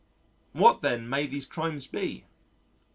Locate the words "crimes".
1.45-1.85